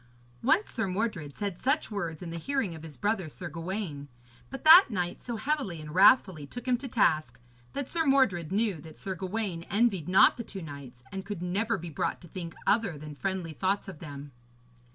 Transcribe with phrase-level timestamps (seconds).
[0.41, 4.07] Once Sir Mordred said such words in the hearing of his brother Sir Gawaine;
[4.49, 7.39] but that knight so heavily and wrathfully took him to task,
[7.73, 11.77] that Sir Mordred knew that Sir Gawaine envied not the two knights, and could never
[11.77, 14.31] be brought to think other than friendly thoughts of them.